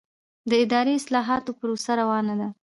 د 0.49 0.51
اداري 0.63 0.93
اصلاحاتو 0.99 1.57
پروسه 1.59 1.91
روانه 2.01 2.33
ده؟ 2.39 2.47